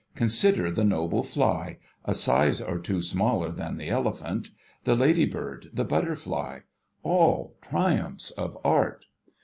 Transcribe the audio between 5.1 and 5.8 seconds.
bird,